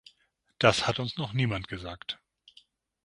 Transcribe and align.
Das 0.57 0.97
uns 0.97 1.17
noch 1.17 1.31
niemand 1.33 1.67
gesagt. 1.67 2.17